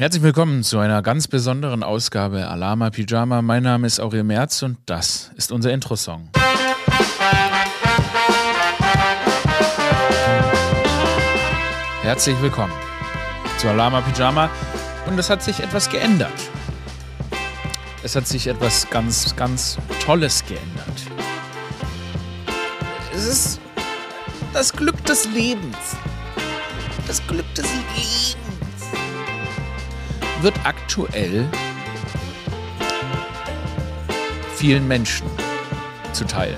[0.00, 3.42] Herzlich willkommen zu einer ganz besonderen Ausgabe Alama Pyjama.
[3.42, 6.30] Mein Name ist Aurel Merz und das ist unser Intro-Song.
[12.00, 12.72] Herzlich willkommen
[13.58, 14.48] zu Alama Pyjama
[15.06, 16.32] und es hat sich etwas geändert.
[18.02, 21.04] Es hat sich etwas ganz, ganz Tolles geändert.
[23.14, 23.60] Es ist
[24.54, 25.76] das Glück des Lebens.
[27.06, 27.79] Das Glück des Lebens
[30.42, 31.46] wird aktuell
[34.54, 35.26] vielen Menschen
[36.12, 36.56] zuteil.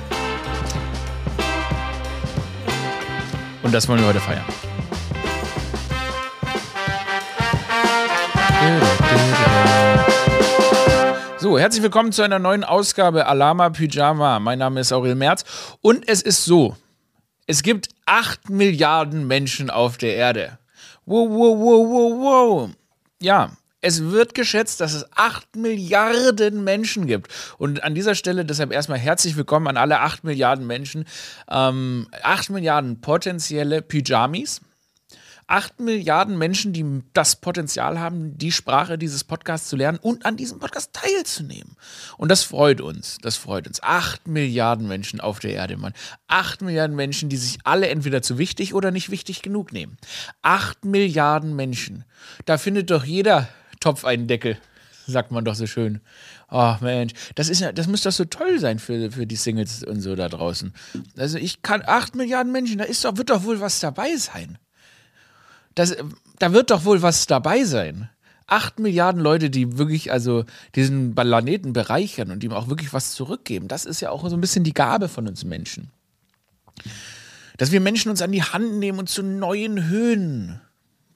[3.62, 4.44] Und das wollen wir heute feiern.
[11.38, 14.38] So, herzlich willkommen zu einer neuen Ausgabe Alama Pyjama.
[14.38, 15.44] Mein Name ist Aurel Merz
[15.80, 16.76] und es ist so,
[17.48, 20.58] es gibt 8 Milliarden Menschen auf der Erde.
[21.04, 22.70] Wow, wow, wow, wow, wow.
[23.20, 23.50] Ja,
[23.82, 27.30] es wird geschätzt, dass es 8 Milliarden Menschen gibt.
[27.58, 31.04] Und an dieser Stelle deshalb erstmal herzlich willkommen an alle 8 Milliarden Menschen.
[31.50, 34.60] Ähm, 8 Milliarden potenzielle Pyjamis.
[35.48, 40.36] 8 Milliarden Menschen, die das Potenzial haben, die Sprache dieses Podcasts zu lernen und an
[40.36, 41.76] diesem Podcast teilzunehmen.
[42.16, 43.18] Und das freut uns.
[43.20, 43.82] Das freut uns.
[43.82, 45.92] 8 Milliarden Menschen auf der Erde, Mann.
[46.28, 49.96] 8 Milliarden Menschen, die sich alle entweder zu wichtig oder nicht wichtig genug nehmen.
[50.42, 52.04] 8 Milliarden Menschen.
[52.44, 53.48] Da findet doch jeder
[53.82, 54.58] Topf einen Deckel,
[55.06, 56.00] sagt man doch so schön.
[56.48, 59.82] Ach Mensch, das ist ja, das muss doch so toll sein für, für die Singles
[59.82, 60.72] und so da draußen.
[61.16, 64.58] Also ich kann acht Milliarden Menschen, da ist doch, wird doch wohl was dabei sein.
[65.74, 65.96] Das,
[66.38, 68.08] da wird doch wohl was dabei sein.
[68.46, 70.44] Acht Milliarden Leute, die wirklich also
[70.74, 73.66] diesen Planeten bereichern und ihm auch wirklich was zurückgeben.
[73.66, 75.90] Das ist ja auch so ein bisschen die Gabe von uns Menschen.
[77.56, 80.60] Dass wir Menschen uns an die Hand nehmen und zu neuen Höhen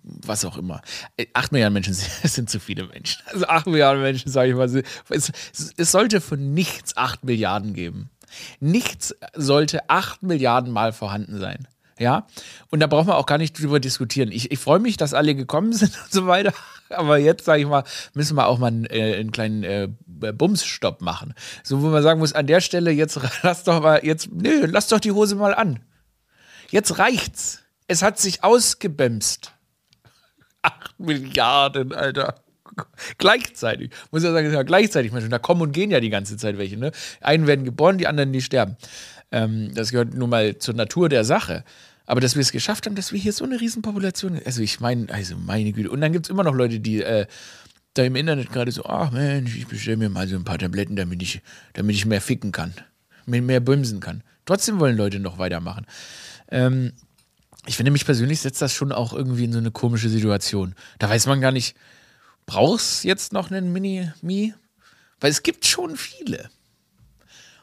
[0.07, 0.81] was auch immer.
[1.17, 3.23] Äh, acht Milliarden Menschen sind zu viele Menschen.
[3.27, 4.71] Also acht Milliarden Menschen, sage ich mal.
[5.11, 5.33] Es,
[5.77, 8.11] es sollte von nichts acht Milliarden geben.
[8.61, 11.69] Nichts sollte acht Milliarden Mal vorhanden sein.
[11.99, 12.27] Ja,
[12.71, 14.31] und da brauchen wir auch gar nicht drüber diskutieren.
[14.31, 16.53] Ich, ich freue mich, dass alle gekommen sind und so weiter.
[16.91, 21.01] Aber jetzt, sage ich mal, müssen wir auch mal einen, äh, einen kleinen äh, Bumsstopp
[21.01, 21.33] machen.
[21.63, 24.89] So, wo man sagen muss, an der Stelle, jetzt lass doch mal, jetzt, nö, lass
[24.89, 25.81] doch die Hose mal an.
[26.71, 27.63] Jetzt reicht's.
[27.89, 29.53] Es hat sich ausgebämst.
[30.67, 32.35] 8 Milliarden, Alter.
[33.19, 33.91] Gleichzeitig.
[34.11, 35.13] Muss ja sagen, ja gleichzeitig.
[35.13, 36.77] Da kommen und gehen ja die ganze Zeit welche.
[36.77, 36.93] Ne?
[37.21, 38.77] Einen werden geboren, die anderen, die sterben.
[39.33, 41.65] Ähm, das gehört nun mal zur Natur der Sache.
[42.05, 45.07] Aber dass wir es geschafft haben, dass wir hier so eine Riesenpopulation, also ich meine,
[45.11, 45.91] also meine Güte.
[45.91, 47.27] Und dann gibt es immer noch Leute, die äh,
[47.95, 50.97] da im Internet gerade so, ach Mensch, ich bestelle mir mal so ein paar Tabletten,
[50.97, 51.41] damit ich,
[51.73, 52.75] damit ich mehr ficken kann,
[53.27, 54.23] mehr bümsen kann.
[54.45, 55.87] Trotzdem wollen Leute noch weitermachen.
[56.51, 56.93] Ähm,
[57.67, 60.75] ich finde, mich persönlich setzt das schon auch irgendwie in so eine komische Situation.
[60.99, 61.77] Da weiß man gar nicht,
[62.47, 64.55] brauchst jetzt noch einen Mini-Me?
[65.21, 66.51] Weil es gibt schon viele.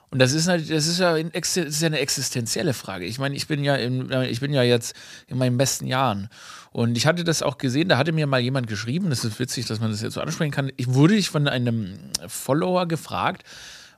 [0.10, 3.06] Und das ist, das ist, ja, eine existenzielle Frage.
[3.06, 6.30] Ich meine, ich bin ja in, ich bin ja jetzt in meinen besten Jahren.
[6.72, 9.66] Und ich hatte das auch gesehen, da hatte mir mal jemand geschrieben, das ist witzig,
[9.66, 10.72] dass man das jetzt so ansprechen kann.
[10.78, 11.96] Ich wurde ich von einem
[12.28, 13.44] Follower gefragt,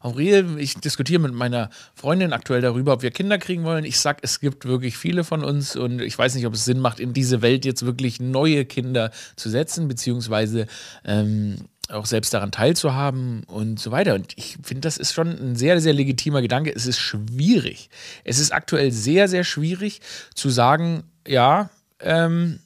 [0.05, 3.85] Aurel, ich diskutiere mit meiner Freundin aktuell darüber, ob wir Kinder kriegen wollen.
[3.85, 6.79] Ich sage, es gibt wirklich viele von uns und ich weiß nicht, ob es Sinn
[6.79, 10.67] macht, in diese Welt jetzt wirklich neue Kinder zu setzen, beziehungsweise
[11.05, 11.55] ähm,
[11.89, 14.13] auch selbst daran teilzuhaben und so weiter.
[14.13, 16.71] Und ich finde, das ist schon ein sehr, sehr legitimer Gedanke.
[16.73, 17.89] Es ist schwierig.
[18.23, 20.01] Es ist aktuell sehr, sehr schwierig
[20.35, 22.59] zu sagen, ja, ähm,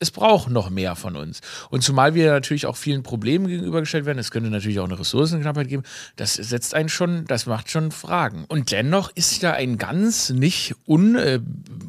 [0.00, 1.40] es braucht noch mehr von uns.
[1.68, 5.68] Und zumal wir natürlich auch vielen Problemen gegenübergestellt werden, es könnte natürlich auch eine Ressourcenknappheit
[5.68, 5.82] geben,
[6.16, 8.46] das setzt einen schon, das macht schon Fragen.
[8.48, 11.38] Und dennoch ist ja ein ganz nicht, un, äh,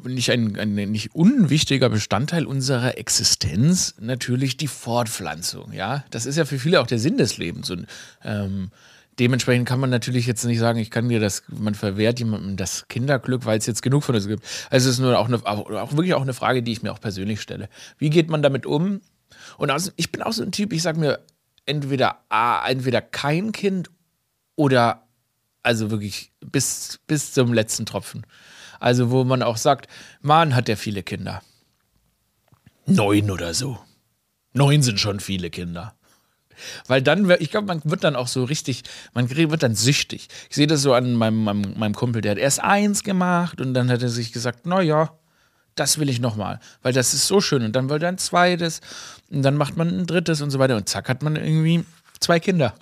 [0.04, 5.72] nicht, ein, ein nicht unwichtiger Bestandteil unserer Existenz natürlich die Fortpflanzung.
[5.72, 7.72] Ja, das ist ja für viele auch der Sinn des Lebens.
[7.72, 7.88] Und
[8.26, 8.72] ähm,
[9.20, 12.88] dementsprechend kann man natürlich jetzt nicht sagen, ich kann dir das, man verwehrt jemandem das
[12.88, 14.44] Kinderglück, weil es jetzt genug von uns gibt.
[14.70, 17.02] Also es ist nur auch, eine, auch wirklich auch eine Frage, die ich mir auch
[17.02, 17.70] persönlich stelle.
[17.98, 19.02] Wie geht man damit um?
[19.58, 21.20] Und also ich bin auch so ein Typ, ich sage mir
[21.66, 23.90] entweder A, entweder kein Kind
[24.56, 25.08] oder
[25.64, 28.26] also wirklich bis, bis zum letzten Tropfen.
[28.80, 29.88] Also wo man auch sagt,
[30.22, 31.42] Mann hat der viele Kinder.
[32.86, 33.80] Neun oder so.
[34.54, 35.96] Neun sind schon viele Kinder.
[36.88, 40.28] Weil dann, ich glaube, man wird dann auch so richtig, man wird dann süchtig.
[40.50, 43.74] Ich sehe das so an meinem, meinem, meinem Kumpel, der hat erst eins gemacht und
[43.74, 45.12] dann hat er sich gesagt, naja,
[45.76, 47.64] das will ich nochmal, weil das ist so schön.
[47.64, 48.82] Und dann wollte er ein zweites
[49.30, 51.86] und dann macht man ein drittes und so weiter und zack hat man irgendwie
[52.20, 52.76] zwei Kinder.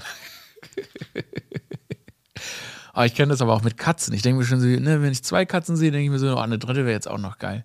[2.94, 4.14] aber ich kenne das aber auch mit Katzen.
[4.14, 6.36] Ich denke mir schon so, ne, wenn ich zwei Katzen sehe, denke ich mir so,
[6.36, 7.64] oh, eine dritte wäre jetzt auch noch geil.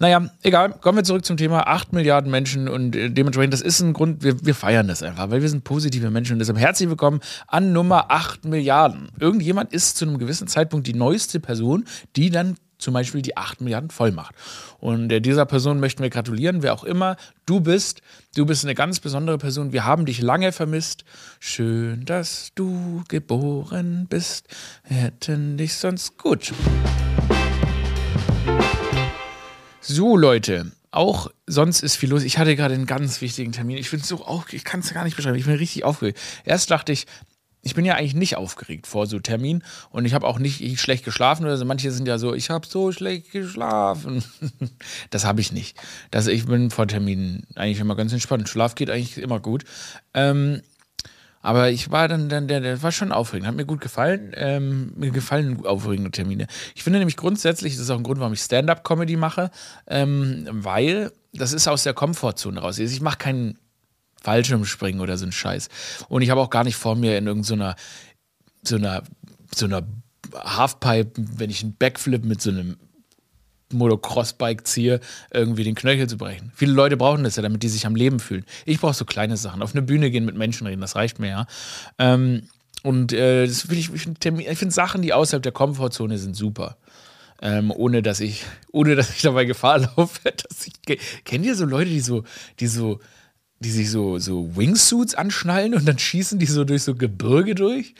[0.00, 0.74] Naja, egal.
[0.80, 4.22] Kommen wir zurück zum Thema 8 Milliarden Menschen und äh, dementsprechend, das ist ein Grund,
[4.22, 7.72] wir, wir feiern das einfach, weil wir sind positive Menschen und deshalb herzlich willkommen an
[7.72, 9.08] Nummer 8 Milliarden.
[9.18, 11.84] Irgendjemand ist zu einem gewissen Zeitpunkt die neueste Person,
[12.14, 14.36] die dann zum Beispiel die 8 Milliarden voll macht.
[14.78, 18.00] Und äh, dieser Person möchten wir gratulieren, wer auch immer du bist.
[18.36, 19.72] Du bist eine ganz besondere Person.
[19.72, 21.04] Wir haben dich lange vermisst.
[21.40, 24.46] Schön, dass du geboren bist.
[24.84, 26.52] Hätten dich sonst gut.
[29.90, 30.70] So, Leute.
[30.90, 32.22] Auch sonst ist viel los.
[32.22, 33.78] Ich hatte gerade einen ganz wichtigen Termin.
[33.78, 35.38] Ich bin so auch, ich kann es gar nicht beschreiben.
[35.38, 36.20] Ich bin richtig aufgeregt.
[36.44, 37.06] Erst dachte ich,
[37.62, 41.06] ich bin ja eigentlich nicht aufgeregt vor so Termin und ich habe auch nicht schlecht
[41.06, 41.64] geschlafen oder so.
[41.64, 44.22] Manche sind ja so, ich habe so schlecht geschlafen.
[45.10, 45.78] das habe ich nicht.
[46.10, 48.46] Das, ich bin vor Terminen eigentlich immer ganz entspannt.
[48.46, 49.64] Schlaf geht eigentlich immer gut.
[50.12, 50.60] Ähm,
[51.40, 54.32] aber ich war dann, dann der, der war schon aufregend, hat mir gut gefallen.
[54.34, 56.46] Ähm, mir gefallen aufregende Termine.
[56.74, 59.50] Ich finde nämlich grundsätzlich, das ist auch ein Grund, warum ich Stand-up-Comedy mache,
[59.86, 62.78] ähm, weil das ist aus der Komfortzone raus.
[62.78, 63.58] Ich mache keinen
[64.22, 65.68] Fallschirmspringen oder so ein Scheiß.
[66.08, 67.76] Und ich habe auch gar nicht vor mir in irgendeiner
[68.62, 69.02] so einer,
[69.54, 69.86] so einer
[70.34, 72.76] Halfpipe, wenn ich einen Backflip mit so einem
[73.72, 75.00] Motocross-Bike ziehe,
[75.30, 76.52] irgendwie den Knöchel zu brechen.
[76.54, 78.44] Viele Leute brauchen das ja, damit die sich am Leben fühlen.
[78.64, 79.62] Ich brauche so kleine Sachen.
[79.62, 81.46] Auf eine Bühne gehen, mit Menschen reden, das reicht mir ja.
[81.98, 82.42] Ähm,
[82.82, 86.76] und äh, das find ich, ich finde find Sachen, die außerhalb der Komfortzone sind, super.
[87.40, 90.98] Ähm, ohne dass ich, ohne dass ich dabei Gefahr laufe, dass ich.
[91.24, 92.24] Kennt ihr so Leute, die so,
[92.60, 93.00] die so
[93.60, 97.94] die sich so, so Wingsuits anschnallen und dann schießen die so durch so Gebirge durch.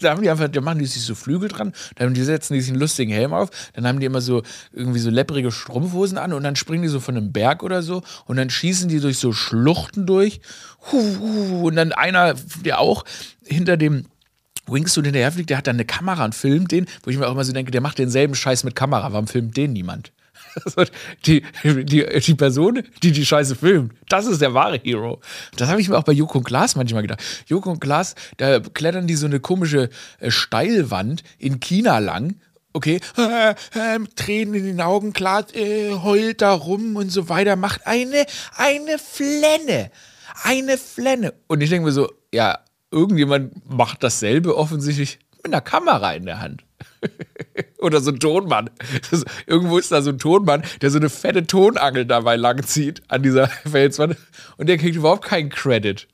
[0.00, 2.60] Da, haben die einfach, da machen die sich so Flügel dran, dann die setzen die
[2.60, 4.42] sich einen lustigen Helm auf, dann haben die immer so
[4.72, 8.02] irgendwie so lepprige Strumpfhosen an und dann springen die so von einem Berg oder so
[8.26, 10.40] und dann schießen die durch so Schluchten durch.
[10.92, 12.34] Und dann einer,
[12.64, 13.04] der auch
[13.44, 14.06] hinter dem
[14.66, 17.44] Wingsuit hinterherfliegt, der hat dann eine Kamera und filmt den, wo ich mir auch immer
[17.44, 20.12] so denke, der macht denselben Scheiß mit Kamera, warum filmt den niemand?
[21.26, 25.20] die, die, die Person, die die Scheiße filmt, das ist der wahre Hero.
[25.56, 27.22] Das habe ich mir auch bei Joko und Klaas manchmal gedacht.
[27.46, 32.36] Joko und Klaas, da klettern die so eine komische äh, Steilwand in China lang
[32.72, 37.56] okay, äh, äh, Tränen in den Augen, klar, äh, heult da rum und so weiter,
[37.56, 38.26] macht eine,
[38.56, 39.90] eine Flenne.
[40.44, 41.34] Eine Flenne.
[41.48, 42.60] Und ich denke mir so, ja,
[42.90, 46.64] irgendjemand macht dasselbe offensichtlich mit einer Kamera in der Hand.
[47.78, 48.70] Oder so ein Tonmann.
[49.10, 53.22] Das, irgendwo ist da so ein Tonmann, der so eine fette Tonangel dabei langzieht an
[53.22, 54.16] dieser Felswand
[54.56, 56.06] und der kriegt überhaupt keinen Credit.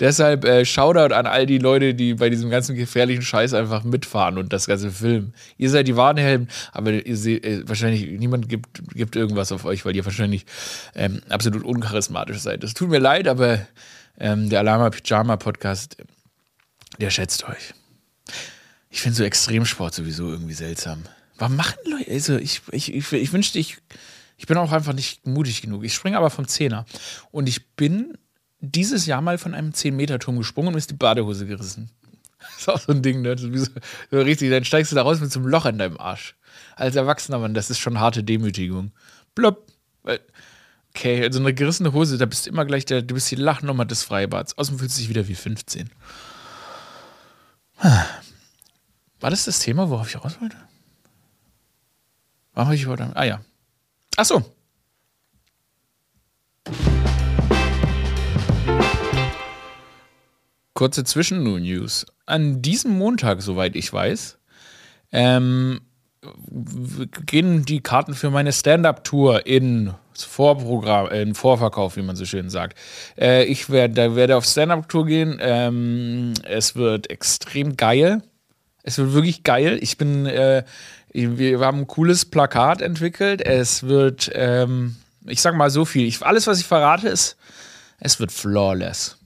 [0.00, 4.38] Deshalb äh, Shoutout an all die Leute, die bei diesem ganzen gefährlichen Scheiß einfach mitfahren
[4.38, 5.32] und das ganze Film.
[5.56, 9.84] Ihr seid die Warnhelden, aber ihr seht, äh, wahrscheinlich niemand gibt, gibt irgendwas auf euch,
[9.84, 10.46] weil ihr wahrscheinlich
[10.94, 12.62] ähm, absolut uncharismatisch seid.
[12.62, 13.58] Das tut mir leid, aber
[14.18, 15.96] ähm, der Alama Pyjama Podcast,
[17.00, 17.74] der schätzt euch.
[18.90, 21.02] Ich finde so Extremsport sowieso irgendwie seltsam.
[21.36, 23.78] Warum machen Leute, also ich, ich, ich, ich wünschte, ich,
[24.36, 25.84] ich bin auch einfach nicht mutig genug.
[25.84, 26.86] Ich springe aber vom Zehner.
[27.30, 28.16] Und ich bin
[28.60, 31.90] dieses Jahr mal von einem 10-Meter-Turm gesprungen und ist die Badehose gerissen.
[32.38, 33.36] Das ist auch so ein Ding, ne?
[33.36, 33.48] So,
[34.10, 36.34] so richtig, dann steigst du da raus mit so einem Loch in deinem Arsch.
[36.76, 38.92] Als Erwachsener Mann, das ist schon harte Demütigung.
[39.34, 39.66] Blop.
[40.94, 43.84] Okay, also eine gerissene Hose, da bist du immer gleich der, du bist die Lachnummer
[43.84, 44.56] des Freibads.
[44.56, 45.90] Außerdem fühlst du dich wieder wie 15.
[49.20, 50.56] War das das Thema, worauf ich raus wollte?
[52.54, 53.10] Warum habe ich heute.
[53.14, 53.40] Ah ja.
[54.16, 54.42] Ach so.
[60.74, 62.06] Kurze Zwischen-News.
[62.26, 64.38] An diesem Montag, soweit ich weiß,
[65.10, 65.80] ähm,
[67.26, 72.78] gehen die Karten für meine Stand-Up-Tour in Vorprogramm, in Vorverkauf, wie man so schön sagt.
[73.18, 75.38] Äh, ich werde, werde auf Stand-Up-Tour gehen.
[75.40, 78.22] Ähm, es wird extrem geil.
[78.88, 79.78] Es wird wirklich geil.
[79.82, 80.64] Ich bin, äh,
[81.12, 83.42] wir haben ein cooles Plakat entwickelt.
[83.42, 86.06] Es wird, ähm, ich sag mal so viel.
[86.06, 87.36] Ich, alles, was ich verrate, ist,
[88.00, 89.18] es wird flawless.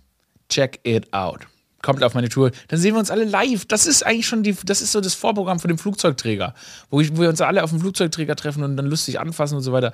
[0.49, 1.47] Check it out
[1.83, 3.65] kommt auf meine Tour, dann sehen wir uns alle live.
[3.67, 6.55] Das ist eigentlich schon die, das ist so das Vorprogramm für den Flugzeugträger,
[6.91, 9.63] wo, ich, wo wir uns alle auf dem Flugzeugträger treffen und dann lustig anfassen und
[9.63, 9.93] so weiter.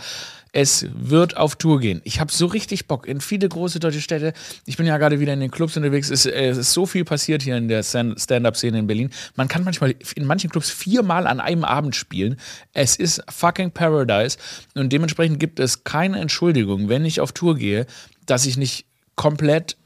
[0.53, 2.01] Es wird auf Tour gehen.
[2.05, 4.33] Ich habe so richtig Bock in viele große deutsche Städte.
[4.67, 6.11] Ich bin ja gerade wieder in den Clubs unterwegs.
[6.11, 9.11] Es, es ist so viel passiert hier in der Stand-up-Szene in Berlin.
[9.37, 12.37] Man kann manchmal in manchen Clubs viermal an einem Abend spielen.
[12.73, 14.39] Es ist fucking Paradise
[14.75, 17.87] und dementsprechend gibt es keine Entschuldigung, wenn ich auf Tour gehe,
[18.27, 19.77] dass ich nicht komplett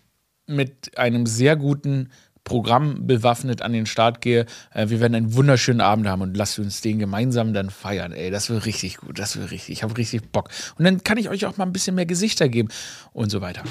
[0.47, 2.11] mit einem sehr guten
[2.45, 4.47] Programm bewaffnet an den Start gehe.
[4.75, 8.13] Äh, wir werden einen wunderschönen Abend haben und lasst uns den gemeinsam dann feiern.
[8.13, 9.73] Ey, das wird richtig gut, das wird richtig.
[9.73, 10.51] Ich habe richtig Bock.
[10.77, 12.69] Und dann kann ich euch auch mal ein bisschen mehr Gesichter geben
[13.13, 13.63] und so weiter.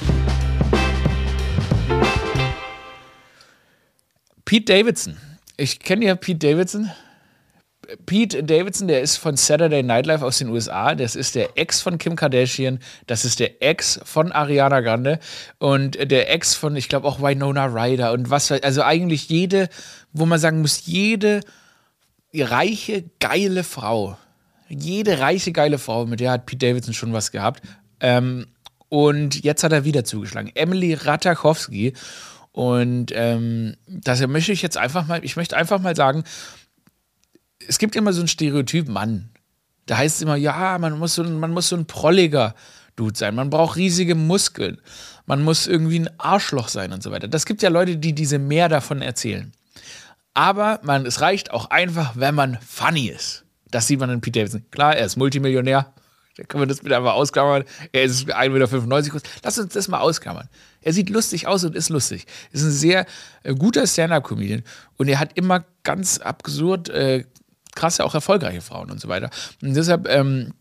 [4.45, 5.17] Pete Davidson.
[5.57, 6.89] Ich kenne ja Pete Davidson.
[8.05, 10.95] Pete Davidson, der ist von Saturday Night Live aus den USA.
[10.95, 12.79] Das ist der Ex von Kim Kardashian.
[13.07, 15.19] Das ist der Ex von Ariana Grande.
[15.59, 18.11] Und der Ex von, ich glaube, auch Winona Ryder.
[18.11, 19.69] Und was, also eigentlich jede,
[20.13, 21.41] wo man sagen muss, jede
[22.33, 24.17] reiche, geile Frau.
[24.69, 27.61] Jede reiche, geile Frau, mit der hat Pete Davidson schon was gehabt.
[27.99, 28.47] Ähm,
[28.87, 30.51] und jetzt hat er wieder zugeschlagen.
[30.55, 31.93] Emily Ratajkowski.
[32.51, 36.23] Und ähm, das möchte ich jetzt einfach mal, ich möchte einfach mal sagen,
[37.67, 39.29] es gibt immer so ein Stereotyp Mann.
[39.85, 42.55] Da heißt es immer, ja, man muss so, man muss so ein prolliger
[42.95, 43.35] Dude sein.
[43.35, 44.79] Man braucht riesige Muskeln.
[45.25, 47.27] Man muss irgendwie ein Arschloch sein und so weiter.
[47.27, 49.51] Das gibt ja Leute, die diese mehr davon erzählen.
[50.33, 53.43] Aber man, es reicht auch einfach, wenn man funny ist.
[53.69, 54.65] Das sieht man in Pete Davidson.
[54.71, 55.93] Klar, er ist Multimillionär.
[56.37, 57.63] Da können wir das bitte einfach ausklammern.
[57.91, 59.21] Er ist 1,95 Meter groß.
[59.43, 60.47] Lass uns das mal ausklammern.
[60.81, 62.25] Er sieht lustig aus und ist lustig.
[62.51, 63.05] Ist ein sehr
[63.43, 64.63] äh, guter Stand-Up-Comedian.
[64.97, 67.25] Und er hat immer ganz absurd äh,
[67.75, 69.29] krasse, auch erfolgreiche Frauen und so weiter.
[69.61, 70.53] Und deshalb ähm,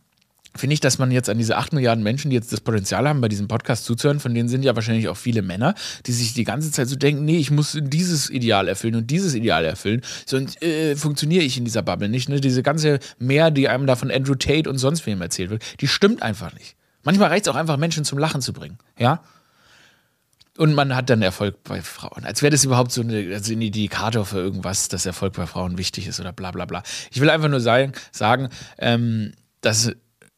[0.57, 3.21] finde ich, dass man jetzt an diese 8 Milliarden Menschen, die jetzt das Potenzial haben,
[3.21, 5.75] bei diesem Podcast zuzuhören, von denen sind ja wahrscheinlich auch viele Männer,
[6.07, 9.35] die sich die ganze Zeit so denken, nee, ich muss dieses Ideal erfüllen und dieses
[9.35, 12.29] Ideal erfüllen, sonst äh, funktioniere ich in dieser Bubble nicht.
[12.29, 12.41] Ne?
[12.41, 15.89] Diese ganze Mehr, die einem da von Andrew Tate und sonst wem erzählt wird, die
[15.89, 16.75] stimmt einfach nicht.
[17.03, 18.79] Manchmal reicht es auch einfach, Menschen zum Lachen zu bringen.
[18.99, 19.23] Ja?
[20.61, 22.27] Und man hat dann Erfolg bei Frauen.
[22.27, 25.79] Als wäre das überhaupt so eine, also ein Indikator für irgendwas, dass Erfolg bei Frauen
[25.79, 26.83] wichtig ist oder bla bla bla.
[27.11, 29.93] Ich will einfach nur sagen, sagen ähm, dass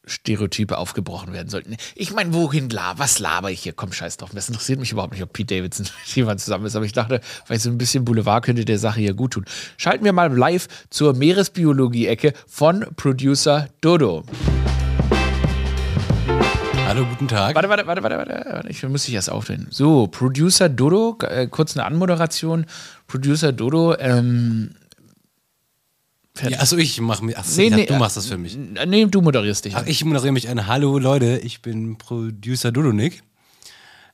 [0.05, 1.75] Stereotype aufgebrochen werden sollten.
[1.93, 3.73] Ich meine, wohin la was laber ich hier?
[3.73, 4.29] Komm, scheiß drauf.
[4.33, 6.77] Das interessiert mich überhaupt nicht, ob Pete Davidson mit jemand zusammen ist.
[6.77, 9.43] Aber ich dachte, weil so ein bisschen Boulevard könnte der Sache hier gut tun.
[9.75, 14.23] Schalten wir mal live zur Meeresbiologie-Ecke von Producer Dodo.
[16.85, 17.55] Hallo, guten Tag.
[17.55, 18.69] Warte, warte, warte, warte, warte.
[18.69, 19.67] Ich muss dich erst aufdrehen.
[19.71, 22.65] So, Producer Dodo, äh, kurz eine Anmoderation.
[23.07, 24.75] Producer Dodo, ähm.
[26.41, 27.37] Ja, achso, ich mache mir.
[27.37, 28.57] Achso, Nee, nee, du äh, machst das für mich.
[28.57, 29.75] Nee, du moderierst dich.
[29.75, 30.67] Ach, ich moderiere mich ein.
[30.67, 33.23] Hallo Leute, ich bin Producer Dudonik.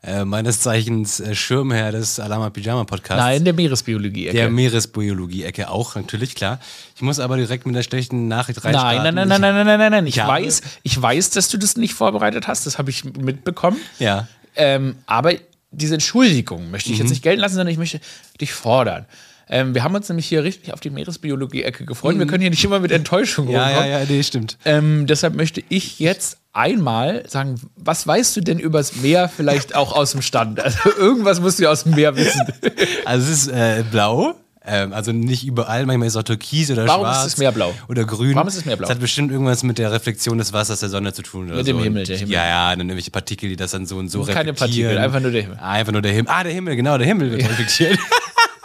[0.02, 3.22] Äh, meines Zeichens äh, Schirmherr des Alama Pyjama Podcasts.
[3.22, 4.34] Nein, der Meeresbiologie-Ecke.
[4.38, 6.60] Der Meeresbiologie-Ecke auch, natürlich, klar.
[6.96, 9.04] Ich muss aber direkt mit einer schlechten Nachricht Nein, reinstarten.
[9.16, 10.08] nein, nein, nein, nein, nein, nein, nein.
[10.08, 10.28] Ich Ja.
[10.28, 12.66] weiß, ich weiß, dass du das nicht vorbereitet hast.
[12.66, 13.78] Das habe ich mitbekommen.
[14.00, 14.28] Ja.
[14.56, 15.34] Ähm, aber
[15.72, 17.02] diese Entschuldigung möchte ich Mhm.
[17.04, 18.00] jetzt nicht gelten lassen, sondern ich möchte
[18.40, 19.06] dich fordern.
[19.50, 22.18] Ähm, wir haben uns nämlich hier richtig auf die Meeresbiologie-Ecke gefreut.
[22.18, 23.52] Wir können hier nicht immer mit Enttäuschung Mhm.
[23.52, 23.92] Ja, ja, rumkommen.
[23.92, 24.58] ja, nee, stimmt.
[24.64, 29.94] Ähm, deshalb möchte ich jetzt einmal sagen, was weißt du denn übers Meer vielleicht auch
[29.94, 30.60] aus dem Stand?
[30.64, 32.42] Also irgendwas musst du ja aus dem Meer wissen.
[33.06, 34.36] Also es ist äh, blau.
[34.66, 37.24] Ähm, also nicht überall, manchmal ist es auch türkis oder Warum ist schwarz.
[37.24, 37.74] das Meer blau?
[37.88, 38.36] Oder grün.
[38.36, 38.88] Warum ist das Meer blau?
[38.88, 41.48] Das hat bestimmt irgendwas mit der Reflexion des Wassers der Sonne zu tun.
[41.48, 41.72] Oder Mit so.
[41.72, 42.34] dem Himmel, Und, der Himmel.
[42.34, 44.96] Ja, ja, dann irgendwelche Partikel, die das dann so und so Keine reflektieren.
[44.96, 45.58] Partikel, einfach nur der Himmel.
[45.60, 46.32] Ah, Einfach nur der Himmel.
[46.32, 47.98] Ah, der Himmel, genau, der Himmel wird reflektiert.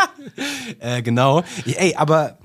[0.81, 1.43] äh, genau.
[1.65, 2.37] Ja, ey, aber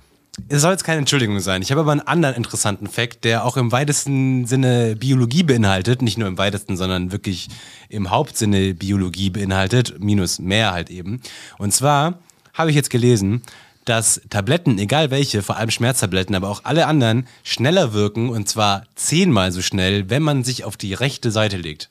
[0.47, 1.61] es soll jetzt keine Entschuldigung sein.
[1.61, 6.01] Ich habe aber einen anderen interessanten Fakt, der auch im weitesten Sinne Biologie beinhaltet.
[6.01, 7.49] Nicht nur im weitesten, sondern wirklich
[7.89, 9.95] im Hauptsinne Biologie beinhaltet.
[9.99, 11.21] Minus mehr halt eben.
[11.57, 12.19] Und zwar
[12.53, 13.41] habe ich jetzt gelesen,
[13.85, 18.83] dass Tabletten, egal welche, vor allem Schmerztabletten, aber auch alle anderen, schneller wirken und zwar
[18.95, 21.89] zehnmal so schnell, wenn man sich auf die rechte Seite legt.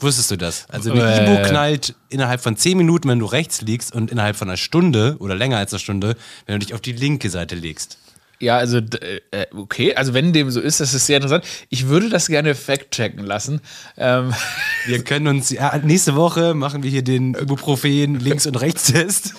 [0.00, 0.66] Wusstest du das?
[0.68, 1.22] Also die Äh.
[1.24, 5.16] Ibu knallt innerhalb von 10 Minuten, wenn du rechts liegst und innerhalb von einer Stunde
[5.20, 7.98] oder länger als einer Stunde, wenn du dich auf die linke Seite legst.
[8.40, 11.44] Ja, also, äh, okay, also wenn dem so ist, das ist sehr interessant.
[11.70, 13.60] Ich würde das gerne fact-checken lassen.
[13.96, 14.34] Ähm,
[14.86, 19.34] Wir können uns, ja, nächste Woche machen wir hier den Ibuprofen Links- und Rechtstest.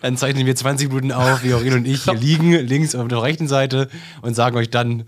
[0.00, 3.20] Dann zeichnen wir 20 Minuten auf, wie Aurel und ich hier liegen, links auf der
[3.20, 3.88] rechten Seite
[4.22, 5.04] und sagen euch dann,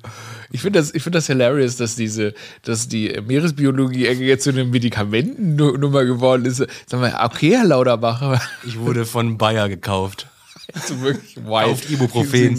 [0.50, 4.64] ich finde das, ich find das hilarious, dass diese, dass die Meeresbiologie jetzt zu einer
[4.64, 6.64] Medikamentennummer geworden ist.
[6.86, 10.26] Sag mal, okay, Herr Lauterbach, ich wurde von Bayer gekauft.
[10.74, 11.48] also wirklich wild.
[11.48, 12.58] Auf Ibuprofen.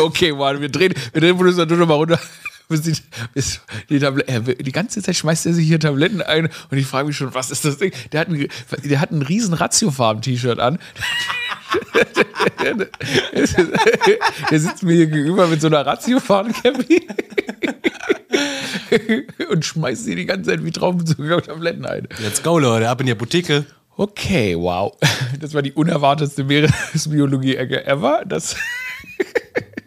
[0.00, 2.20] Okay, wow, wir drehen, wir drehen Producer Dodo mal runter.
[2.70, 2.92] Die,
[3.88, 7.16] die, äh, die ganze Zeit schmeißt er sich hier Tabletten ein und ich frage mich
[7.16, 7.92] schon, was ist das Ding?
[8.12, 8.46] Der hat ein,
[8.84, 10.78] der hat ein riesen Ratiofarben-T-Shirt an.
[14.50, 17.06] Der sitzt mir hier gegenüber mit so einer Ratiofarben-Cappy
[19.50, 22.08] und schmeißt sie die ganze Zeit wie Traubenzucker-Tabletten ein.
[22.22, 23.66] Let's go, Leute, ab in die Apotheke.
[23.96, 24.96] Okay, wow.
[25.40, 28.22] Das war die unerwartetste Meeresbiologie-Ecke ever.
[28.26, 28.56] Das.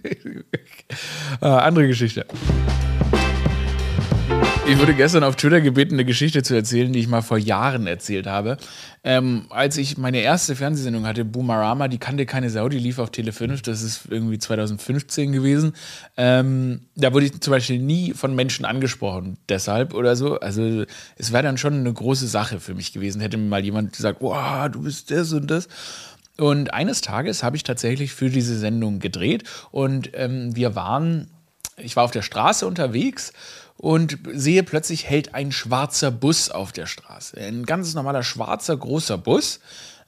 [1.42, 2.26] äh, andere Geschichte.
[4.68, 7.88] Ich wurde gestern auf Twitter gebeten, eine Geschichte zu erzählen, die ich mal vor Jahren
[7.88, 8.58] erzählt habe.
[9.04, 13.10] Ähm, als ich meine erste Fernsehsendung hatte, Boomerama, die kannte keine Sau, die lief auf
[13.10, 15.74] Tele 5, das ist irgendwie 2015 gewesen.
[16.16, 20.40] Ähm, da wurde ich zum Beispiel nie von Menschen angesprochen, deshalb oder so.
[20.40, 20.86] Also
[21.18, 24.20] es wäre dann schon eine große Sache für mich gewesen, hätte mir mal jemand gesagt,
[24.22, 25.68] wow, du bist das und das.
[26.38, 31.28] Und eines Tages habe ich tatsächlich für diese Sendung gedreht und ähm, wir waren,
[31.78, 33.34] ich war auf der Straße unterwegs
[33.82, 37.36] und sehe plötzlich hält ein schwarzer Bus auf der Straße.
[37.38, 39.60] Ein ganz normaler schwarzer großer Bus.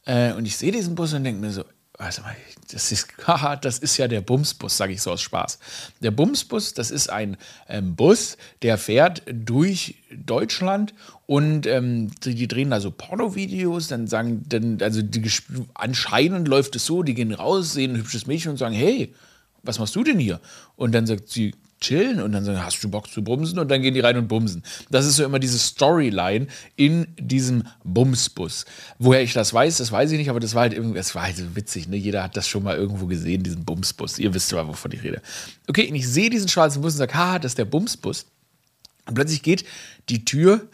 [0.05, 1.63] Äh, und ich sehe diesen Bus und denke mir so,
[1.97, 2.35] mal,
[2.71, 5.57] das ist, haha, das ist ja der Bumsbus, sage ich so aus Spaß.
[6.01, 7.35] Der Bumsbus, das ist ein
[7.67, 10.93] ähm, Bus, der fährt durch Deutschland
[11.25, 15.27] und ähm, die, die, drehen da so Pornovideos, dann sagen, dann, also die,
[15.73, 19.15] anscheinend läuft es so, die gehen raus, sehen ein hübsches Mädchen und sagen, hey,
[19.63, 20.39] was machst du denn hier?
[20.75, 23.59] Und dann sagt sie, chillen und dann sagen, hast du Bock zu bumsen?
[23.59, 24.63] Und dann gehen die rein und bumsen.
[24.89, 28.65] Das ist so immer diese Storyline in diesem Bumsbus.
[28.97, 31.23] Woher ich das weiß, das weiß ich nicht, aber das war halt irgendwie, das war
[31.23, 31.97] halt so witzig, ne?
[31.97, 34.17] Jeder hat das schon mal irgendwo gesehen, diesen Bumsbus.
[34.17, 35.21] Ihr wisst ja, wovon ich rede.
[35.67, 38.25] Okay, und ich sehe diesen schwarzen Bus und sage, ha, das ist der Bumsbus.
[39.05, 39.65] Und plötzlich geht
[40.09, 40.67] die Tür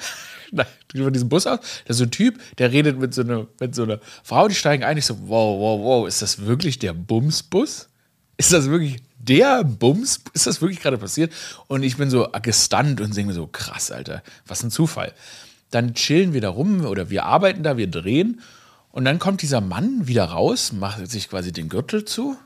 [0.95, 1.59] von diesem Bus aus.
[1.85, 4.55] Da ist so ein Typ, der redet mit so, einer, mit so einer Frau, die
[4.55, 4.97] steigen ein.
[4.97, 7.89] Ich so, wow, wow, wow, ist das wirklich der Bumsbus?
[8.37, 11.33] Ist das wirklich der Bums, ist das wirklich gerade passiert?
[11.67, 15.13] Und ich bin so gestunt und singe so, krass, Alter, was ein Zufall.
[15.71, 18.41] Dann chillen wir da rum oder wir arbeiten da, wir drehen.
[18.91, 22.37] Und dann kommt dieser Mann wieder raus, macht sich quasi den Gürtel zu,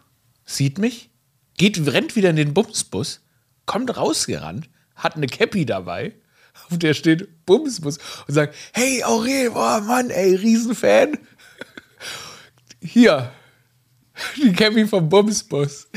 [0.45, 1.09] sieht mich,
[1.57, 3.21] geht, rennt wieder in den Bumsbus,
[3.65, 6.13] kommt rausgerannt, hat eine Cappy dabei,
[6.69, 11.17] auf der steht Bumsbus und sagt, hey Aurel, boah Mann, ey, Riesenfan.
[12.81, 13.31] Hier,
[14.35, 15.87] die Cappy vom Bumsbus.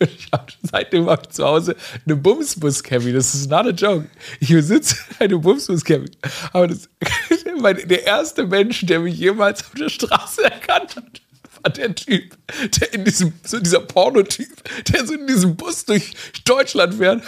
[0.00, 1.76] Ich habe seitdem auch zu Hause
[2.06, 3.12] eine Bumsbus-Cabby.
[3.12, 4.08] Das ist not a joke.
[4.38, 6.10] Ich besitze eine Bumsbus-Cabby.
[6.52, 6.88] Aber das,
[7.86, 11.20] der erste Mensch, der mich jemals auf der Straße erkannt hat,
[11.62, 12.36] war der Typ,
[12.78, 14.62] der in diesem, so dieser Pornotyp,
[14.92, 16.12] der so in diesem Bus durch
[16.44, 17.24] Deutschland fährt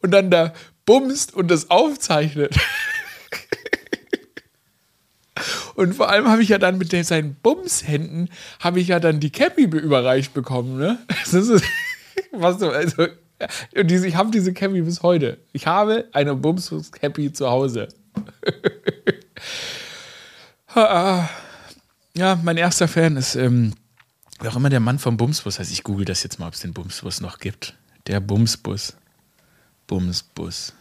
[0.00, 0.52] und dann da
[0.86, 2.54] bumst und das aufzeichnet.
[5.74, 8.28] Und vor allem habe ich ja dann mit den, seinen Bumshänden,
[8.60, 10.78] habe ich ja dann die Cappy überreicht bekommen.
[10.78, 10.98] Ne?
[11.08, 11.64] Das ist,
[12.32, 13.08] was du, also,
[13.74, 15.38] und diese, ich habe diese Cappy bis heute.
[15.52, 17.88] Ich habe eine Bumsfuß-Cappy zu Hause.
[22.14, 23.74] ja, mein erster Fan ist, ähm,
[24.40, 25.72] wer auch immer der Mann vom Bumsbus heißt.
[25.72, 27.74] Ich google das jetzt mal, ob es den Bumsbus noch gibt.
[28.06, 28.96] Der Bumsbus.
[29.86, 30.72] Bumsbus.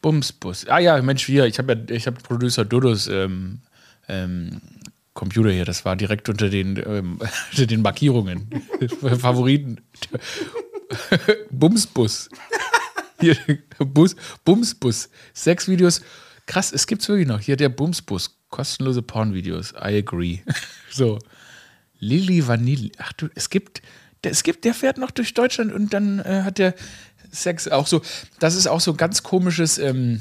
[0.00, 0.66] Bumsbus.
[0.68, 3.60] Ah ja, Mensch, wir, ich habe ja, ich habe Producer Dodos ähm,
[4.08, 4.60] ähm,
[5.14, 7.18] Computer hier, das war direkt unter den, ähm,
[7.50, 8.48] unter den Markierungen.
[9.18, 9.80] Favoriten.
[11.50, 12.28] Bumsbus.
[13.20, 13.36] Hier,
[13.78, 15.08] Bus, Bumsbus.
[15.32, 16.02] Sechs Videos.
[16.46, 17.40] Krass, es gibt's wirklich noch.
[17.40, 18.38] Hier der Bumsbus.
[18.50, 19.72] Kostenlose Pornvideos.
[19.72, 20.40] I agree.
[20.90, 21.18] So.
[21.98, 22.90] Lilly Vanille.
[22.98, 23.82] Ach du, es gibt,
[24.22, 26.74] es gibt, der fährt noch durch Deutschland und dann äh, hat der
[27.30, 28.02] Sex auch so.
[28.40, 29.78] Das ist auch so ein ganz komisches.
[29.78, 30.20] Ähm,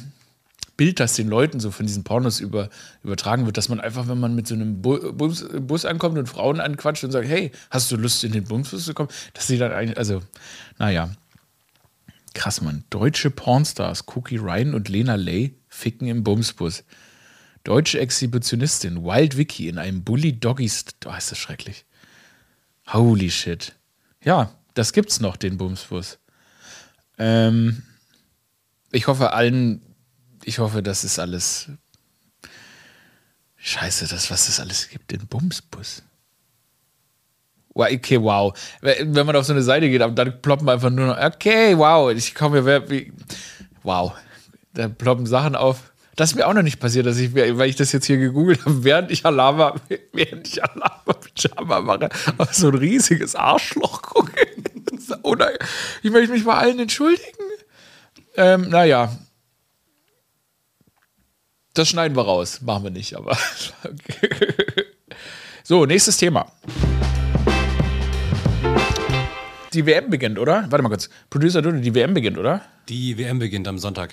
[0.75, 2.69] Bild, das den Leuten so von diesen Pornos über,
[3.03, 6.27] übertragen wird, dass man einfach, wenn man mit so einem Bu Bus, Bus, ankommt und
[6.27, 9.57] Frauen anquatscht und sagt, hey, hast du Lust in den Bumsbus zu kommen, dass sie
[9.57, 10.21] dann eigentlich, also,
[10.79, 11.09] naja.
[12.33, 12.83] Krass, Mann.
[12.89, 16.83] Deutsche Pornstars, Cookie Ryan und Lena Lay ficken im Bumsbus.
[17.63, 20.63] Deutsche Exhibitionistin, Wild Vicky in einem Bully Doggy,
[21.05, 21.85] oh, ist das schrecklich.
[22.87, 23.73] Holy shit.
[24.23, 26.17] Ja, das gibt's noch, den Bumsbus.
[27.19, 27.83] Ähm,
[28.91, 29.81] ich hoffe, allen
[30.45, 31.67] ich hoffe, das ist alles.
[33.57, 36.03] Scheiße, das, was es alles gibt, den Bumsbus.
[37.73, 38.53] Okay, wow.
[38.81, 42.35] Wenn man auf so eine Seite geht, dann ploppen einfach nur noch, okay, wow, ich
[42.35, 43.13] komme wie,
[43.81, 44.13] wow.
[44.73, 45.93] Da ploppen Sachen auf.
[46.15, 48.65] Das ist mir auch noch nicht passiert, dass ich, weil ich das jetzt hier gegoogelt
[48.65, 49.75] habe, während ich Alama,
[50.13, 54.33] während ich Alama Pyjama mache, auf so ein riesiges Arschloch gucke.
[55.23, 55.51] Oder
[56.03, 57.23] ich möchte mich bei allen entschuldigen.
[58.35, 59.11] Ähm, naja,
[61.73, 62.61] das schneiden wir raus.
[62.61, 63.37] Machen wir nicht, aber.
[65.63, 66.51] so, nächstes Thema.
[69.73, 70.65] Die WM beginnt, oder?
[70.69, 71.09] Warte mal kurz.
[71.31, 72.61] Producer Dude, die WM beginnt, oder?
[72.89, 74.11] Die WM beginnt am Sonntag.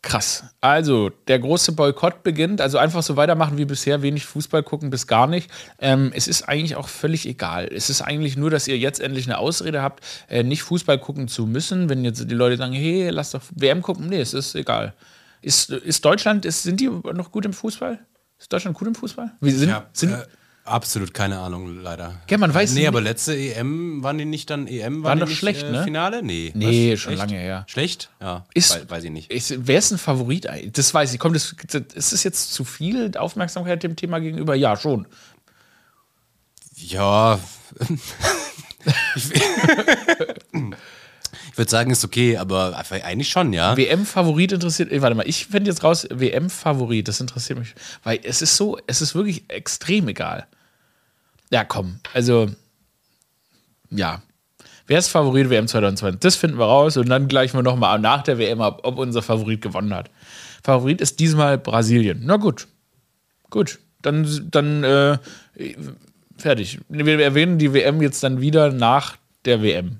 [0.00, 0.44] Krass.
[0.60, 2.60] Also, der große Boykott beginnt.
[2.60, 5.50] Also einfach so weitermachen wie bisher, wenig Fußball gucken bis gar nicht.
[5.78, 7.68] Ähm, es ist eigentlich auch völlig egal.
[7.72, 11.28] Es ist eigentlich nur, dass ihr jetzt endlich eine Ausrede habt, äh, nicht Fußball gucken
[11.28, 11.88] zu müssen.
[11.90, 14.08] Wenn jetzt die Leute sagen, hey, lass doch WM gucken.
[14.08, 14.94] Nee, es ist egal.
[15.42, 17.98] Ist, ist Deutschland, ist, sind die noch gut im Fußball?
[18.38, 19.32] Ist Deutschland gut im Fußball?
[19.40, 20.24] Wie sind, ja, sind, äh,
[20.64, 22.20] absolut keine Ahnung, leider.
[22.30, 25.02] Ja, man weiß Nee, aber letzte EM waren die nicht dann EM?
[25.02, 25.84] Waren, waren doch nicht, schlecht, äh, ne?
[25.84, 26.22] Finale?
[26.22, 26.52] Nee.
[26.54, 27.66] Nee, schon lange her.
[27.68, 28.10] Schlecht?
[28.20, 28.46] Ja.
[28.54, 29.30] Ist, weiß, weiß ich nicht.
[29.30, 30.48] Ist, wer ist ein Favorit?
[30.72, 31.18] Das weiß ich.
[31.18, 31.54] Kommt das,
[31.94, 34.54] ist es jetzt zu viel Aufmerksamkeit dem Thema gegenüber?
[34.54, 35.06] Ja, schon.
[36.76, 37.38] Ja.
[39.14, 39.30] Ich
[41.56, 43.76] würde sagen, ist okay, aber eigentlich schon, ja.
[43.76, 48.56] WM-Favorit interessiert, warte mal, ich finde jetzt raus, WM-Favorit, das interessiert mich, weil es ist
[48.56, 50.46] so, es ist wirklich extrem egal.
[51.50, 52.48] Ja, komm, also,
[53.90, 54.22] ja.
[54.86, 56.20] Wer ist Favorit WM 2020?
[56.20, 59.22] Das finden wir raus und dann gleichen wir nochmal nach der WM ab, ob unser
[59.22, 60.10] Favorit gewonnen hat.
[60.64, 62.22] Favorit ist diesmal Brasilien.
[62.24, 62.66] Na gut.
[63.50, 63.78] Gut.
[64.02, 65.18] Dann, dann äh,
[66.36, 66.80] fertig.
[66.88, 69.98] Wir erwähnen die WM jetzt dann wieder nach der WM.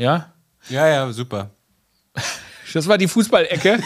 [0.00, 0.32] Ja?
[0.70, 1.50] Ja, ja, super.
[2.72, 3.80] Das war die Fußballecke.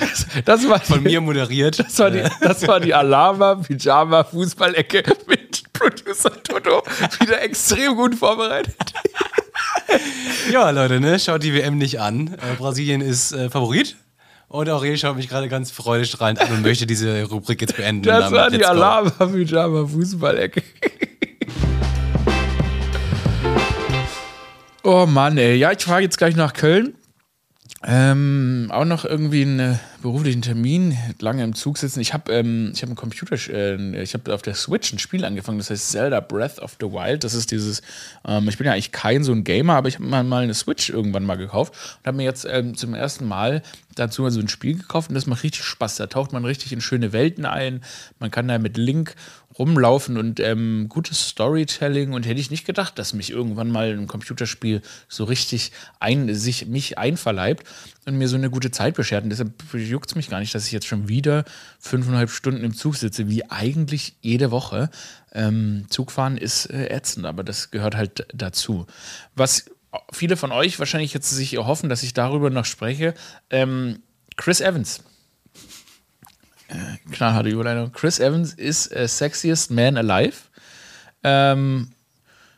[0.00, 1.78] Das, das war Von mir moderiert.
[1.78, 6.82] Das war die, das war die Alama Pyjama Fußballecke mit Producer Toto.
[7.20, 8.74] Wieder extrem gut vorbereitet.
[10.50, 11.20] Ja, Leute, ne?
[11.20, 12.34] schaut die WM nicht an.
[12.34, 13.96] Äh, Brasilien ist äh, Favorit.
[14.48, 18.02] Und Aurel schaut mich gerade ganz freudestrahlend an und möchte diese Rubrik jetzt beenden.
[18.04, 20.62] Das war die Alama Pyjama Fußballecke.
[24.82, 25.56] Oh Mann, ey.
[25.56, 26.94] Ja, ich fahre jetzt gleich nach Köln.
[27.84, 32.00] Ähm, auch noch irgendwie einen beruflichen Termin, lange im Zug sitzen.
[32.00, 35.58] Ich habe ähm, hab einen Computer, äh, ich habe auf der Switch ein Spiel angefangen,
[35.58, 37.24] das heißt Zelda Breath of the Wild.
[37.24, 37.82] Das ist dieses,
[38.26, 40.54] ähm, ich bin ja eigentlich kein so ein Gamer, aber ich habe mal, mal eine
[40.54, 43.62] Switch irgendwann mal gekauft und habe mir jetzt ähm, zum ersten Mal
[43.94, 45.96] dazu so ein Spiel gekauft und das macht richtig Spaß.
[45.96, 47.82] Da taucht man richtig in schöne Welten ein.
[48.18, 49.14] Man kann da mit Link
[49.58, 54.06] rumlaufen und ähm, gutes Storytelling und hätte ich nicht gedacht, dass mich irgendwann mal ein
[54.06, 57.66] Computerspiel so richtig ein, sich mich einverleibt
[58.06, 59.24] und mir so eine gute Zeit beschert.
[59.24, 59.52] Und deshalb
[59.90, 61.44] juckt es mich gar nicht, dass ich jetzt schon wieder
[61.78, 64.90] fünfeinhalb Stunden im Zug sitze, wie eigentlich jede Woche.
[65.32, 68.86] Ähm, Zugfahren ist äh, ätzend, aber das gehört halt dazu.
[69.34, 69.66] Was
[70.12, 73.14] viele von euch wahrscheinlich jetzt sich erhoffen, dass ich darüber noch spreche,
[73.50, 74.02] ähm,
[74.36, 75.02] Chris Evans
[76.70, 77.92] äh, knallharte Überleitung.
[77.92, 80.36] Chris Evans ist äh, Sexiest Man Alive.
[81.22, 81.90] Ähm,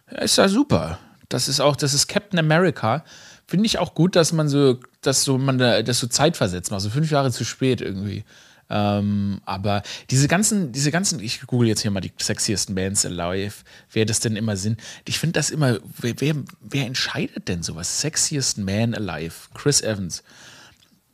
[0.06, 0.98] ist ja super.
[1.28, 3.04] Das ist auch, das ist Captain America.
[3.46, 6.80] Finde ich auch gut, dass man so, dass so man da, das so zeitversetzt macht,
[6.80, 8.24] so fünf Jahre zu spät irgendwie.
[8.70, 13.56] Ähm, aber diese ganzen, diese ganzen, ich google jetzt hier mal die sexiesten Bands alive,
[13.92, 14.80] wer das denn immer sind.
[15.06, 18.00] Ich finde das immer, wer, wer, wer, entscheidet denn sowas?
[18.00, 20.22] Sexiest Man alive, Chris Evans.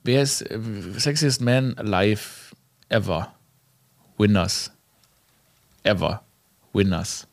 [0.05, 0.61] Wer ist äh,
[0.97, 2.21] Sexiest Man alive?
[2.89, 3.35] ever.
[4.17, 4.71] Winners.
[5.83, 6.23] Ever.
[6.73, 7.27] Winners.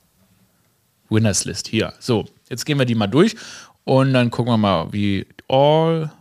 [1.09, 1.67] Winners List.
[1.67, 1.93] Hier.
[1.99, 3.35] So, jetzt gehen wir die mal durch
[3.85, 6.11] und dann gucken wir mal, wie all.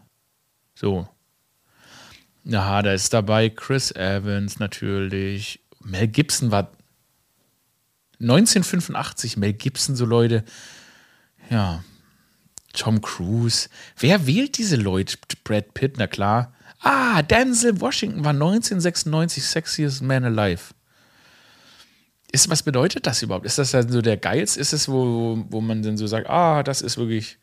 [0.75, 1.09] So.
[2.45, 5.61] Ja, da ist dabei Chris Evans natürlich.
[5.81, 6.71] Mel Gibson war
[8.21, 9.39] 1985.
[9.39, 10.45] Mel Gibson, so Leute.
[11.51, 11.83] Ja.
[12.75, 13.69] Tom Cruise.
[13.97, 15.17] Wer wählt diese Leute?
[15.43, 16.53] Brad Pitt, na klar.
[16.81, 20.75] Ah, Denzel Washington war 1996 Sexiest Man Alive.
[22.31, 23.47] Ist, was bedeutet das überhaupt?
[23.47, 24.61] Ist das dann so der geilste?
[24.61, 27.39] Ist es, wo, wo man dann so sagt, ah, das ist wirklich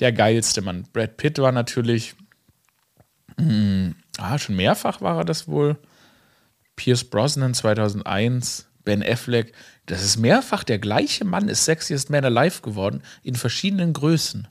[0.00, 0.86] der geilste Mann?
[0.92, 2.14] Brad Pitt war natürlich,
[3.36, 5.78] mh, hm, ah, schon mehrfach war er das wohl.
[6.76, 9.52] Pierce Brosnan 2001, Ben Affleck.
[9.86, 14.48] Das ist mehrfach der gleiche Mann, ist Sexiest Man Alive geworden, in verschiedenen Größen.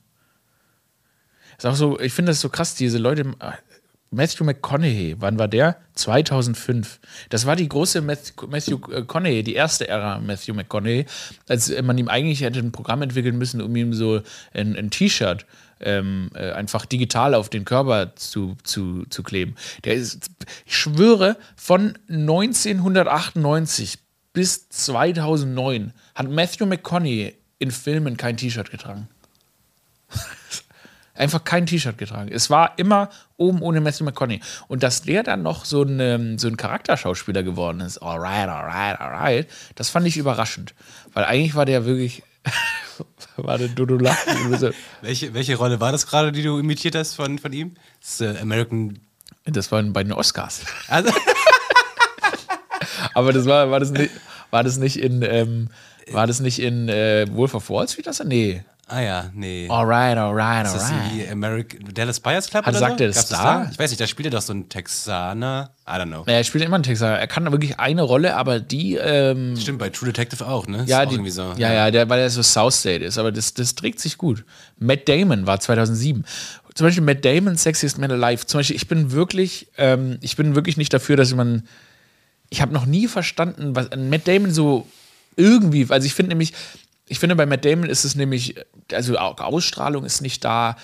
[1.58, 3.34] Ist auch so, ich finde das so krass, diese Leute,
[4.12, 5.76] Matthew McConaughey, wann war der?
[5.94, 6.98] 2005.
[7.28, 11.06] Das war die große Matthew McConaughey, die erste Ära Matthew McConaughey,
[11.48, 14.20] als man ihm eigentlich hätte ein Programm entwickeln müssen, um ihm so
[14.52, 15.46] ein, ein T-Shirt
[15.80, 19.54] ähm, äh, einfach digital auf den Körper zu, zu, zu kleben.
[19.84, 20.28] Der ist,
[20.66, 23.98] ich schwöre, von 1998
[24.32, 29.08] bis 2009 hat Matthew McConaughey in Filmen kein T-Shirt getragen
[31.20, 32.30] einfach kein T-Shirt getragen.
[32.32, 34.40] Es war immer oben ohne Matthew McConaughey.
[34.68, 39.00] Und dass der dann noch so ein, ähm, so ein Charakterschauspieler geworden ist, alright, alright,
[39.00, 40.74] alright, das fand ich überraschend.
[41.12, 42.22] Weil eigentlich war der wirklich.
[43.36, 43.98] war der Dodo
[45.02, 47.74] welche, welche Rolle war das gerade, die du imitiert hast von, von ihm?
[48.00, 48.98] Das äh, American.
[49.44, 50.62] Das waren bei den Oscars.
[50.88, 51.12] Also
[53.14, 54.10] Aber das war, war das nicht,
[54.50, 55.22] war das nicht in.
[55.22, 55.68] Ähm,
[56.12, 58.06] war das nicht in äh, Wolf of Wall Street?
[58.06, 58.22] Das?
[58.24, 58.64] Nee.
[58.92, 59.68] Ah ja, nee.
[59.70, 60.66] Alright, alright, alright.
[60.66, 63.04] Ist das die American Dallas Buyers Club Hat, oder sagt so?
[63.04, 63.68] er das da?
[63.70, 65.70] Ich weiß nicht, da spielt er doch so ein Texaner.
[65.86, 66.24] I don't know.
[66.26, 67.16] Ja, er spielt immer einen Texaner.
[67.16, 68.96] Er kann wirklich eine Rolle, aber die.
[68.96, 70.84] Ähm, Stimmt, bei True Detective auch, ne?
[70.86, 73.16] Ja, auch die, so, ja, ja, der, weil er so South State ist.
[73.16, 74.44] Aber das, das trägt sich gut.
[74.78, 76.24] Matt Damon war 2007.
[76.74, 78.46] Zum Beispiel Matt Damon, Sexiest Man Alive.
[78.46, 81.62] Zum Beispiel, ich bin wirklich, ähm, ich bin wirklich nicht dafür, dass man.
[82.48, 84.88] Ich habe noch nie verstanden, was Matt Damon so
[85.36, 86.52] irgendwie, also ich finde nämlich,
[87.10, 88.54] ich finde, bei Matt Damon ist es nämlich,
[88.92, 90.76] also Ausstrahlung ist nicht da.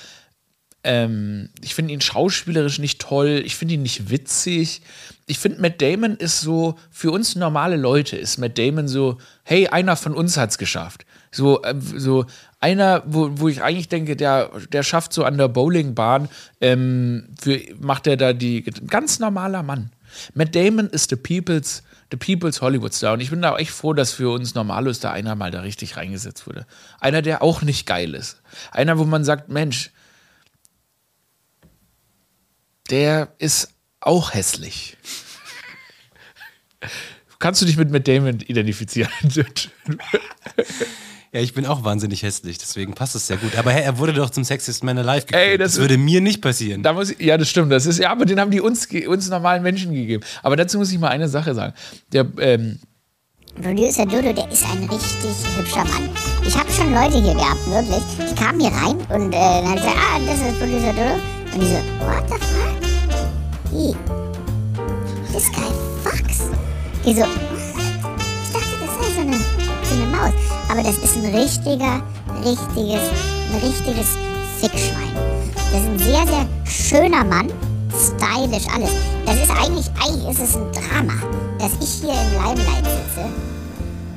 [0.83, 3.43] Ähm, ich finde ihn schauspielerisch nicht toll.
[3.45, 4.83] Ich finde ihn nicht witzig.
[5.27, 9.69] Ich finde, Matt Damon ist so, für uns normale Leute ist Matt Damon so, hey,
[9.69, 11.07] einer von uns hat es geschafft.
[11.31, 12.27] So, äh, so
[12.59, 16.29] einer, wo, wo ich eigentlich denke, der, der schafft so an der Bowlingbahn,
[16.61, 19.93] ähm, für, macht er da die, ganz normaler Mann.
[20.35, 23.93] Matt Damon ist the people's, the people's Hollywood Star und ich bin da echt froh,
[23.93, 26.67] dass für uns Normalos da einer mal da richtig reingesetzt wurde.
[27.01, 28.41] Einer, der auch nicht geil ist.
[28.71, 29.91] Einer, wo man sagt, Mensch,
[32.91, 34.97] der ist auch hässlich.
[37.39, 39.11] Kannst du dich mit Matt Damon identifizieren?
[41.37, 43.57] Ja, ich bin auch wahnsinnig hässlich, deswegen passt es sehr gut.
[43.59, 45.35] Aber hey, er wurde doch zum Sexiest Man Alive gekriegt.
[45.35, 46.83] Ey, das das würde mir nicht passieren.
[46.83, 47.71] Da muss ich, ja, das stimmt.
[47.71, 50.25] Das ist, ja, aber den haben die uns, uns normalen Menschen gegeben.
[50.43, 51.75] Aber dazu muss ich mal eine Sache sagen.
[52.11, 52.79] Der, ähm,
[53.63, 56.09] Producer Dodo, der ist ein richtig hübscher Mann.
[56.47, 58.31] Ich habe schon Leute hier gehabt, wirklich.
[58.31, 61.21] Die kamen hier rein und äh, dann hab ich gesagt, ah, das ist Producer Dodo.
[61.53, 62.83] Und die so, what the fuck?
[63.73, 63.95] Wie?
[65.35, 65.71] This guy
[66.03, 66.45] fucks.
[67.05, 67.29] Die so, what?
[68.43, 69.37] Ich dachte, das sei so eine,
[69.83, 70.46] so eine Maus.
[70.69, 72.03] Aber das ist ein richtiger,
[72.45, 73.03] richtiges,
[73.53, 74.17] ein richtiges
[74.61, 75.15] Fickschwein.
[75.55, 77.53] Das ist ein sehr, sehr schöner Mann.
[77.91, 78.91] Stylisch, alles.
[79.25, 81.15] Das ist eigentlich, eigentlich ist es ein Drama,
[81.59, 83.27] dass ich hier im Limelight sitze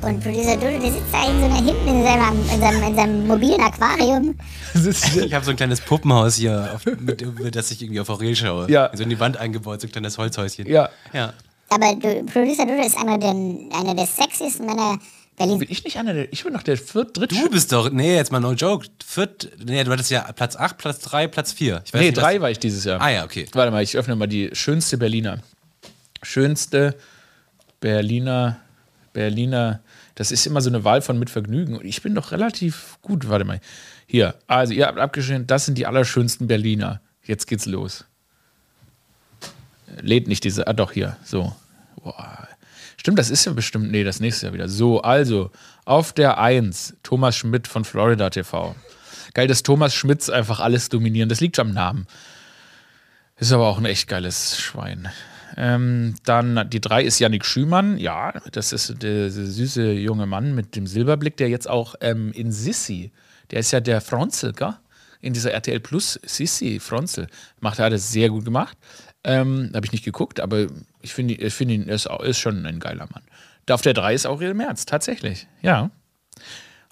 [0.02, 2.94] und Producer Dodo, der sitzt da in so einer hinten in seinem, in seinem, in
[2.96, 4.34] seinem mobilen Aquarium.
[5.24, 8.34] Ich habe so ein kleines Puppenhaus hier, auf, mit, mit das ich irgendwie auf Aurel
[8.36, 8.70] schaue.
[8.70, 8.90] Ja.
[8.94, 10.66] So in die Wand eingebaut, so ein kleines Holzhäuschen.
[10.66, 10.88] ja.
[11.12, 11.32] Ja.
[11.72, 14.98] Aber du, Producer Dodo ist einer der, einer der sexiesten Männer
[15.46, 15.58] Berlins.
[15.60, 18.14] Bin ich nicht einer der, ich bin doch der viert, dritt, Du bist doch, nee,
[18.16, 18.86] jetzt mal no joke.
[19.04, 21.82] Viert, nee, du hattest ja Platz 8, Platz 3, Platz 4.
[21.84, 23.00] Ich weiß Nee, nicht, drei was- war ich dieses Jahr.
[23.00, 23.46] Ah ja, okay.
[23.52, 25.38] Warte mal, ich öffne mal die schönste Berliner.
[26.22, 26.96] Schönste
[27.80, 28.58] Berliner,
[29.12, 29.80] Berliner.
[30.14, 31.76] Das ist immer so eine Wahl von mit Vergnügen.
[31.78, 33.28] Und ich bin doch relativ gut.
[33.28, 33.60] Warte mal.
[34.06, 37.00] Hier, also ihr habt abgeschrieben, das sind die allerschönsten Berliner.
[37.24, 38.04] Jetzt geht's los.
[40.00, 41.54] Lädt nicht diese, ah doch, hier, so.
[42.02, 42.48] Boah.
[43.00, 44.68] Stimmt, das ist ja bestimmt, nee, das nächste Jahr wieder.
[44.68, 45.50] So, also,
[45.86, 48.76] auf der 1, Thomas Schmidt von Florida TV.
[49.32, 51.30] Geil, dass Thomas Schmitz einfach alles dominieren.
[51.30, 52.06] Das liegt schon am Namen.
[53.38, 55.08] Ist aber auch ein echt geiles Schwein.
[55.56, 57.96] Ähm, dann die drei ist Yannick Schümann.
[57.96, 62.32] Ja, das ist der, der süße junge Mann mit dem Silberblick, der jetzt auch ähm,
[62.32, 63.12] in Sissi,
[63.50, 64.74] der ist ja der Fronzel, gell?
[65.22, 67.28] In dieser RTL Plus Sissi Fronzel.
[67.60, 68.76] Macht er alles sehr gut gemacht.
[69.24, 70.66] Ähm, Habe ich nicht geguckt, aber
[71.02, 73.22] ich finde ich find ihn, er ist, ist schon ein geiler Mann.
[73.66, 75.46] Da auf der 3 ist Aurel Merz, tatsächlich.
[75.62, 75.90] Ja.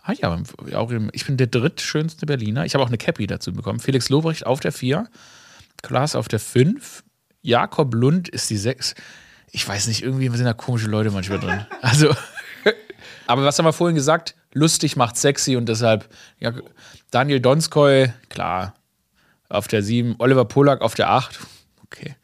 [0.02, 0.42] Ah ja,
[0.74, 2.64] Aurel, ich bin der drittschönste Berliner.
[2.64, 3.78] Ich habe auch eine Cappy dazu bekommen.
[3.80, 5.08] Felix Lobrecht auf der 4.
[5.82, 7.04] Klaas auf der 5.
[7.42, 8.94] Jakob Lund ist die 6.
[9.50, 11.66] Ich weiß nicht, irgendwie sind da komische Leute manchmal drin.
[11.82, 12.14] Also,
[13.26, 14.34] aber was haben wir vorhin gesagt?
[14.52, 16.08] Lustig macht sexy und deshalb
[16.40, 16.52] ja,
[17.10, 18.74] Daniel Donskoy, klar,
[19.48, 20.16] auf der 7.
[20.18, 21.38] Oliver Polak auf der 8.
[21.90, 22.14] Okay.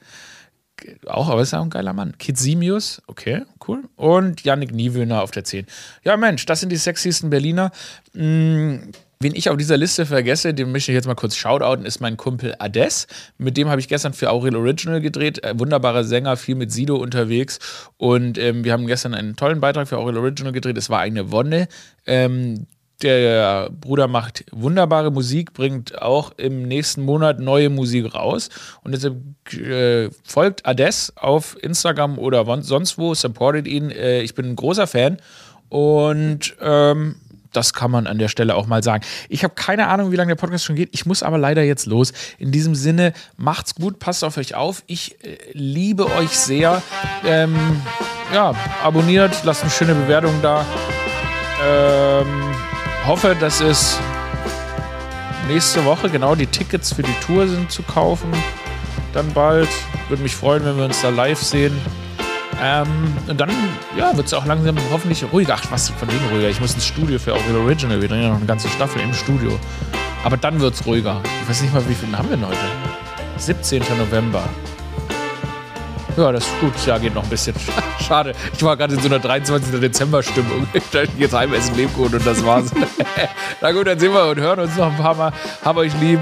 [1.06, 2.18] Auch, aber ist auch ein geiler Mann.
[2.18, 3.84] Kid Simius, okay, cool.
[3.96, 5.66] Und Yannick Niewöhner auf der 10.
[6.04, 7.70] Ja, Mensch, das sind die sexiesten Berliner.
[8.12, 8.90] Mm,
[9.24, 12.18] Wen ich auf dieser Liste vergesse, den möchte ich jetzt mal kurz shoutouten, ist mein
[12.18, 13.06] Kumpel Ades.
[13.38, 15.42] Mit dem habe ich gestern für Aurel Original gedreht.
[15.42, 17.58] Äh, wunderbarer Sänger, viel mit Sido unterwegs.
[17.96, 20.76] Und ähm, wir haben gestern einen tollen Beitrag für Aurel Original gedreht.
[20.76, 21.68] Es war eine Wonne.
[22.06, 22.66] Ähm,
[23.04, 28.48] der Bruder macht wunderbare Musik, bringt auch im nächsten Monat neue Musik raus.
[28.82, 29.16] Und deshalb
[29.52, 33.90] äh, folgt Ades auf Instagram oder sonst wo, supportet ihn.
[33.90, 35.18] Äh, ich bin ein großer Fan.
[35.68, 37.16] Und ähm,
[37.52, 39.04] das kann man an der Stelle auch mal sagen.
[39.28, 40.90] Ich habe keine Ahnung, wie lange der Podcast schon geht.
[40.92, 42.12] Ich muss aber leider jetzt los.
[42.38, 44.82] In diesem Sinne, macht's gut, passt auf euch auf.
[44.86, 46.82] Ich äh, liebe euch sehr.
[47.24, 47.56] Ähm,
[48.32, 50.64] ja, abonniert, lasst eine schöne Bewertung da.
[51.64, 52.53] Ähm,
[53.06, 53.98] hoffe, dass es
[55.48, 58.30] nächste Woche, genau, die Tickets für die Tour sind zu kaufen.
[59.12, 59.68] Dann bald.
[60.08, 61.78] Würde mich freuen, wenn wir uns da live sehen.
[62.62, 62.88] Ähm,
[63.26, 63.50] und dann
[63.96, 65.56] ja, wird es auch langsam hoffentlich ruhiger.
[65.58, 66.48] Ach, was von wegen ruhiger.
[66.48, 68.00] Ich muss ins Studio für auch Original.
[68.00, 69.58] Wir drehen ja noch eine ganze Staffel im Studio.
[70.24, 71.20] Aber dann wird es ruhiger.
[71.42, 72.58] Ich weiß nicht mal, wie viel haben wir denn heute?
[73.36, 73.82] 17.
[73.98, 74.42] November.
[76.16, 76.86] Ja, das ist gut.
[76.86, 77.54] Jahr geht noch ein bisschen.
[78.00, 78.34] Schade.
[78.52, 79.80] Ich war gerade in so einer 23.
[79.80, 80.68] Dezember-Stimmung.
[81.18, 82.70] Jetzt heim essen Lebkuchen und das war's.
[83.60, 85.32] Na gut, dann sehen wir und hören uns noch ein paar Mal.
[85.64, 86.20] Hab euch lieb.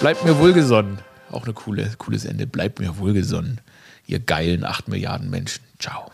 [0.00, 0.98] Bleibt mir wohlgesonnen.
[1.30, 2.46] Auch eine coole, cooles Ende.
[2.46, 3.60] Bleibt mir wohlgesonnen.
[4.06, 5.62] Ihr geilen 8 Milliarden Menschen.
[5.78, 6.10] Ciao.